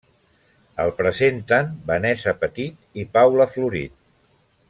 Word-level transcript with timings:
El 0.85 0.93
presenten 1.01 1.69
Vanessa 1.91 2.35
Petit 2.45 2.99
i 3.03 3.07
Paula 3.19 3.47
Florit. 3.57 3.97